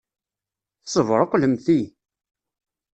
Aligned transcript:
Tessebṛuqlemt-iyi! 0.83 1.87